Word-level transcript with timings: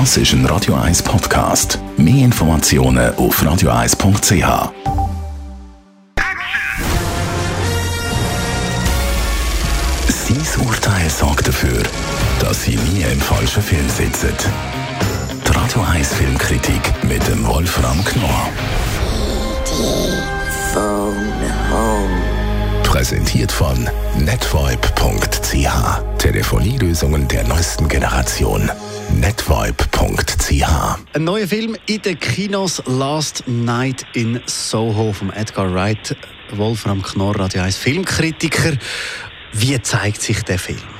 Das 0.00 0.16
ist 0.16 0.32
ein 0.32 0.44
Radio 0.46 0.74
1 0.74 1.04
Podcast. 1.04 1.78
Mehr 1.96 2.24
Informationen 2.24 3.14
auf 3.14 3.40
radio1.ch. 3.40 4.72
Sein 10.08 10.66
Urteil 10.66 11.08
sorgt 11.08 11.46
dafür, 11.46 11.80
dass 12.40 12.64
Sie 12.64 12.74
nie 12.74 13.02
im 13.02 13.20
falschen 13.20 13.62
Film 13.62 13.88
sitzen. 13.88 14.32
Die 15.46 15.52
Radio 15.52 15.82
1 15.82 16.12
Filmkritik 16.14 17.04
mit 17.04 17.24
dem 17.28 17.46
Wolfram 17.46 18.04
Knorr. 18.04 18.48
Präsentiert 22.82 23.52
von 23.52 23.88
netvibe.ch. 24.18 25.68
Telefonie-Lösungen 26.18 27.28
der 27.28 27.46
neuesten 27.46 27.86
Generation. 27.86 28.68
netvibe.ch. 29.12 30.64
Ein 31.12 31.24
neuer 31.24 31.46
Film 31.46 31.76
in 31.86 32.02
den 32.02 32.18
Kinos 32.18 32.82
Last 32.86 33.44
Night 33.46 34.06
in 34.14 34.40
Soho 34.46 35.12
von 35.12 35.32
Edgar 35.32 35.72
Wright. 35.72 36.16
Wolfram 36.52 37.02
Knorr, 37.02 37.38
Radio 37.38 37.62
1 37.62 37.76
Filmkritiker. 37.76 38.72
Wie 39.52 39.80
zeigt 39.82 40.22
sich 40.22 40.42
der 40.42 40.58
Film? 40.58 40.93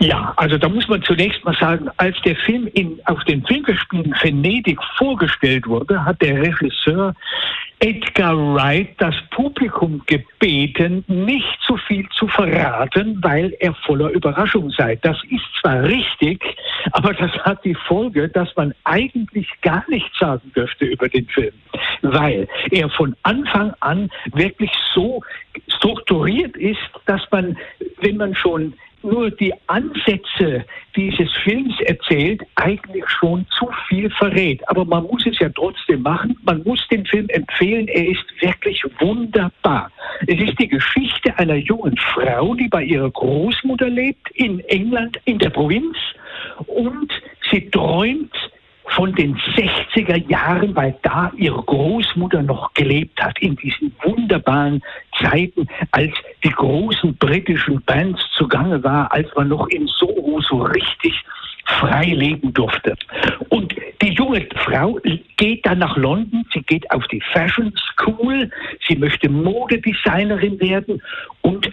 Ja, 0.00 0.32
also 0.36 0.58
da 0.58 0.68
muss 0.68 0.86
man 0.88 1.02
zunächst 1.02 1.44
mal 1.44 1.56
sagen, 1.56 1.88
als 1.96 2.16
der 2.22 2.36
Film 2.36 2.68
in, 2.74 3.00
auf 3.06 3.22
den 3.24 3.44
Filmfestspielen 3.44 4.14
Venedig 4.22 4.78
vorgestellt 4.96 5.66
wurde, 5.66 6.04
hat 6.04 6.22
der 6.22 6.40
Regisseur 6.40 7.14
Edgar 7.80 8.36
Wright 8.36 8.90
das 8.98 9.14
Publikum 9.30 10.02
gebeten, 10.06 11.04
nicht 11.06 11.46
zu 11.64 11.76
viel 11.76 12.08
zu 12.10 12.26
verraten, 12.26 13.18
weil 13.22 13.56
er 13.60 13.74
voller 13.86 14.10
Überraschung 14.10 14.70
sei. 14.70 14.96
Das 14.96 15.16
ist 15.30 15.44
zwar 15.60 15.84
richtig, 15.84 16.44
aber 16.92 17.12
das 17.14 17.32
hat 17.44 17.64
die 17.64 17.76
Folge, 17.86 18.28
dass 18.28 18.54
man 18.56 18.74
eigentlich 18.84 19.48
gar 19.62 19.84
nichts 19.88 20.16
sagen 20.18 20.52
dürfte 20.54 20.86
über 20.86 21.08
den 21.08 21.26
Film, 21.28 21.54
weil 22.02 22.48
er 22.70 22.88
von 22.90 23.14
Anfang 23.22 23.72
an 23.80 24.10
wirklich 24.32 24.72
so 24.92 25.22
strukturiert 25.68 26.56
ist, 26.56 26.78
dass 27.06 27.22
man, 27.30 27.56
wenn 28.00 28.16
man 28.16 28.34
schon 28.34 28.74
nur 29.02 29.30
die 29.30 29.52
Ansätze 29.66 30.64
dieses 30.96 31.32
Films 31.44 31.74
erzählt, 31.80 32.42
eigentlich 32.56 33.08
schon 33.08 33.46
zu 33.58 33.68
viel 33.88 34.10
verrät. 34.10 34.66
Aber 34.68 34.84
man 34.84 35.04
muss 35.04 35.26
es 35.26 35.38
ja 35.38 35.48
trotzdem 35.50 36.02
machen. 36.02 36.36
Man 36.42 36.62
muss 36.64 36.86
den 36.88 37.06
Film 37.06 37.28
empfehlen. 37.28 37.88
Er 37.88 38.08
ist 38.08 38.24
wirklich 38.40 38.82
wunderbar. 38.98 39.90
Es 40.26 40.40
ist 40.40 40.58
die 40.58 40.68
Geschichte 40.68 41.36
einer 41.38 41.56
jungen 41.56 41.96
Frau, 41.96 42.54
die 42.54 42.68
bei 42.68 42.84
ihrer 42.84 43.10
Großmutter 43.10 43.88
lebt, 43.88 44.30
in 44.34 44.60
England, 44.60 45.18
in 45.24 45.38
der 45.38 45.50
Provinz. 45.50 45.96
Und 46.66 47.12
sie 47.50 47.70
träumt 47.70 48.34
von 48.90 49.14
den 49.14 49.36
60er 49.36 50.28
Jahren, 50.30 50.74
weil 50.74 50.96
da 51.02 51.30
ihre 51.36 51.62
Großmutter 51.62 52.42
noch 52.42 52.72
gelebt 52.74 53.22
hat, 53.22 53.38
in 53.40 53.56
diesen 53.56 53.94
wunderbaren 54.02 54.82
Zeiten, 55.20 55.68
als 55.92 56.12
die 56.44 56.50
großen 56.50 57.16
britischen 57.16 57.82
Bands 57.82 58.20
zugange 58.36 58.82
war, 58.82 59.12
als 59.12 59.28
man 59.36 59.48
noch 59.48 59.68
in 59.68 59.86
Soho 59.86 60.40
so 60.40 60.62
richtig 60.62 61.24
frei 61.64 62.06
leben 62.06 62.52
durfte. 62.54 62.96
Und 63.50 63.74
die 64.02 64.12
junge 64.12 64.46
Frau 64.64 64.98
geht 65.36 65.66
dann 65.66 65.78
nach 65.78 65.96
London, 65.96 66.44
sie 66.52 66.62
geht 66.62 66.90
auf 66.90 67.06
die 67.08 67.20
Fashion 67.32 67.72
School, 67.76 68.50
sie 68.86 68.96
möchte 68.96 69.28
Modedesignerin 69.28 70.58
werden 70.60 71.02
und 71.42 71.70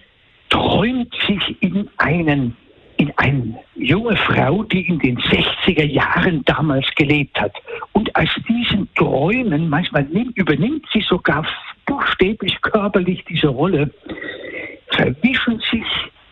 träumt 0.49 1.13
sich 1.27 1.61
in 1.61 1.89
einen 1.97 2.55
in 2.97 3.11
eine 3.17 3.59
junge 3.75 4.15
Frau, 4.15 4.63
die 4.63 4.87
in 4.87 4.99
den 4.99 5.17
60er 5.17 5.83
Jahren 5.83 6.43
damals 6.45 6.87
gelebt 6.95 7.39
hat. 7.39 7.51
Und 7.91 8.15
aus 8.15 8.29
diesen 8.47 8.87
Träumen, 8.95 9.67
manchmal 9.67 10.03
nimmt, 10.03 10.37
übernimmt 10.37 10.85
sie 10.93 11.01
sogar 11.01 11.45
buchstäblich 11.85 12.61
körperlich 12.61 13.23
diese 13.25 13.47
Rolle, 13.47 13.91
verwischen 14.91 15.59
sich 15.71 15.85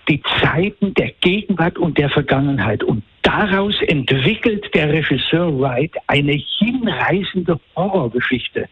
die 0.08 0.22
Zeiten 0.42 0.94
der 0.96 1.12
Gegenwart 1.22 1.78
und 1.78 1.98
der 1.98 2.10
Vergangenheit. 2.10 2.84
Und 2.84 3.04
daraus 3.22 3.76
entwickelt 3.84 4.74
der 4.74 4.92
Regisseur 4.92 5.58
Wright 5.60 5.94
eine 6.08 6.34
hinreißende 6.34 7.60
Horrorgeschichte. 7.76 8.68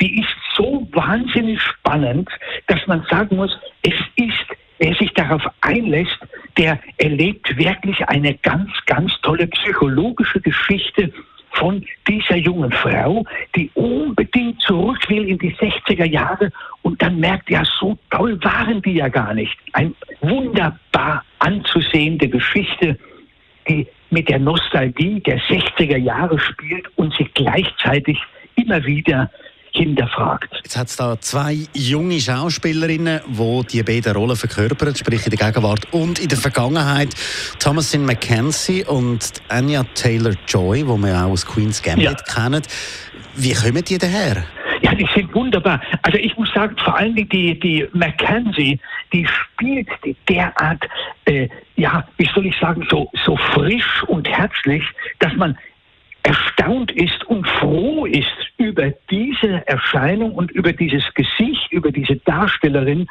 Die 0.00 0.20
ist 0.20 0.34
so 0.56 0.86
wahnsinnig 0.92 1.60
spannend, 1.60 2.28
dass 2.66 2.84
man 2.86 3.04
sagen 3.08 3.36
muss, 3.36 3.56
es 3.82 3.94
ist, 4.16 4.46
wer 4.78 4.94
sich 4.94 5.12
darauf 5.14 5.42
einlässt, 5.60 6.18
der 6.58 6.80
erlebt 6.98 7.56
wirklich 7.56 8.06
eine 8.08 8.34
ganz, 8.34 8.70
ganz 8.86 9.12
tolle 9.22 9.46
psychologische 9.46 10.40
Geschichte 10.40 11.12
von 11.54 11.84
dieser 12.08 12.36
jungen 12.36 12.72
Frau, 12.72 13.24
die 13.54 13.70
unbedingt 13.74 14.60
zurück 14.62 14.98
will 15.08 15.28
in 15.28 15.38
die 15.38 15.54
60er 15.54 16.04
Jahre 16.04 16.50
und 16.82 17.00
dann 17.00 17.18
merkt, 17.18 17.50
ja, 17.50 17.62
so 17.78 17.96
toll 18.10 18.38
waren 18.42 18.82
die 18.82 18.94
ja 18.94 19.08
gar 19.08 19.34
nicht. 19.34 19.56
Ein 19.72 19.94
wunderbar 20.20 21.24
anzusehende 21.38 22.28
Geschichte, 22.28 22.98
die 23.68 23.86
mit 24.10 24.28
der 24.28 24.38
Nostalgie 24.38 25.20
der 25.20 25.38
60er 25.40 25.96
Jahre 25.96 26.38
spielt 26.38 26.86
und 26.96 27.14
sich 27.14 27.32
gleichzeitig 27.34 28.18
immer 28.56 28.84
wieder 28.84 29.30
hinterfragt. 29.74 30.54
Jetzt 30.62 30.76
hat 30.76 30.88
es 30.88 30.96
da 30.96 31.20
zwei 31.20 31.58
junge 31.74 32.20
Schauspielerinnen, 32.20 33.20
die 33.26 33.66
die 33.72 33.82
beiden 33.82 34.16
Rollen 34.16 34.36
verkörpern, 34.36 34.94
sprich 34.94 35.26
in 35.26 35.36
der 35.36 35.46
Gegenwart 35.46 35.92
und 35.92 36.20
in 36.20 36.28
der 36.28 36.38
Vergangenheit. 36.38 37.14
Thomasin 37.58 38.06
McKenzie 38.06 38.84
und 38.84 39.32
Anya 39.48 39.84
Taylor-Joy, 39.94 40.84
die 40.84 40.86
wir 40.86 41.24
auch 41.24 41.30
aus 41.30 41.44
Queen's 41.44 41.82
Gambit 41.82 42.04
ja. 42.04 42.34
kennen. 42.34 42.62
Wie 43.36 43.52
kommen 43.52 43.82
die 43.84 43.98
daher? 43.98 44.44
Ja, 44.82 44.94
die 44.94 45.08
sind 45.14 45.34
wunderbar. 45.34 45.80
Also 46.02 46.18
ich 46.18 46.36
muss 46.36 46.52
sagen, 46.52 46.76
vor 46.78 46.96
allem 46.96 47.14
die, 47.14 47.58
die 47.58 47.86
Mackenzie, 47.92 48.78
die 49.12 49.26
spielt 49.26 49.88
derart, 50.28 50.84
äh, 51.24 51.48
ja, 51.76 52.06
wie 52.16 52.28
soll 52.34 52.46
ich 52.46 52.56
sagen, 52.58 52.86
so, 52.90 53.10
so 53.24 53.36
frisch 53.36 54.02
und 54.06 54.28
herzlich, 54.28 54.84
dass 55.18 55.34
man 55.34 55.56
erstaunt 56.22 56.90
ist 56.92 57.24
und 57.24 57.46
froh 57.46 58.06
ist 58.06 58.26
über 58.56 58.90
diese 59.44 59.66
Erscheinung 59.66 60.32
und 60.32 60.50
über 60.52 60.72
dieses 60.72 61.02
Gesicht, 61.14 61.70
über 61.70 61.92
diese 61.92 62.16
Darstellerin. 62.16 63.06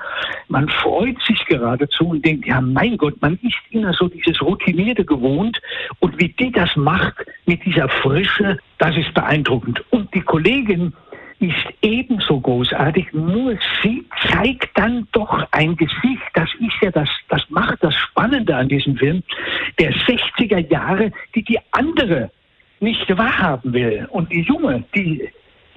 Man 0.47 0.67
freut 0.67 1.21
sich 1.23 1.45
geradezu 1.45 2.09
und 2.09 2.25
denkt, 2.25 2.47
ja 2.47 2.59
mein 2.59 2.97
Gott, 2.97 3.21
man 3.21 3.37
ist 3.43 3.57
immer 3.69 3.93
so 3.93 4.07
dieses 4.07 4.41
Routinierte 4.41 5.05
gewohnt 5.05 5.61
und 5.99 6.19
wie 6.19 6.29
die 6.29 6.51
das 6.51 6.75
macht 6.75 7.25
mit 7.45 7.63
dieser 7.65 7.87
Frische, 7.87 8.57
das 8.79 8.97
ist 8.97 9.13
beeindruckend. 9.13 9.83
Und 9.91 10.13
die 10.13 10.21
Kollegin 10.21 10.93
ist 11.39 11.73
ebenso 11.81 12.39
großartig, 12.39 13.11
nur 13.13 13.57
sie 13.83 14.05
zeigt 14.29 14.69
dann 14.75 15.07
doch 15.11 15.45
ein 15.51 15.75
Gesicht, 15.75 16.23
das 16.33 16.49
ist 16.59 16.81
ja 16.81 16.89
das, 16.89 17.09
das 17.29 17.43
macht 17.49 17.83
das 17.83 17.93
Spannende 17.95 18.55
an 18.55 18.69
diesem 18.69 18.95
Film, 18.95 19.23
der 19.77 19.93
60er 19.93 20.69
Jahre, 20.71 21.11
die 21.35 21.43
die 21.43 21.59
andere 21.71 22.31
nicht 22.79 23.09
wahrhaben 23.17 23.73
will. 23.73 24.07
Und 24.09 24.31
die 24.31 24.41
Junge, 24.41 24.83
die 24.95 25.29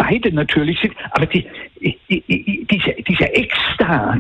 beide 0.07 0.33
natürlich 0.33 0.79
sind, 0.81 0.95
aber 1.13 1.27
die, 1.27 1.47
die, 1.81 1.99
die, 2.09 2.67
diese, 2.71 2.95
dieser 3.03 3.35
Ex-Star 3.35 4.19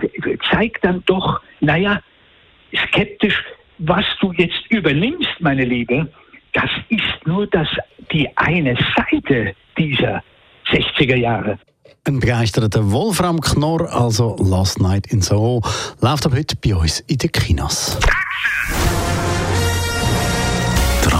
zeigt 0.50 0.84
dann 0.84 1.02
doch, 1.06 1.40
naja, 1.60 2.00
skeptisch, 2.88 3.42
was 3.78 4.04
du 4.20 4.32
jetzt 4.32 4.66
übernimmst, 4.70 5.28
meine 5.40 5.64
Liebe, 5.64 6.08
das 6.52 6.70
ist 6.88 7.26
nur 7.26 7.46
das, 7.48 7.68
die 8.12 8.28
eine 8.36 8.76
Seite 8.96 9.54
dieser 9.78 10.22
60er 10.70 11.16
Jahre. 11.16 11.58
Ein 12.04 12.20
begeisterter 12.20 12.90
Wolfram 12.90 13.40
Knorr, 13.40 13.92
also 13.92 14.36
Last 14.38 14.80
Night 14.80 15.08
in 15.08 15.20
Soho, 15.20 15.62
läuft 16.00 16.26
ab 16.26 16.32
heute 16.34 16.56
bei 16.56 16.74
uns 16.74 17.00
in 17.00 17.18
den 17.18 17.32
Kinos. 17.32 17.98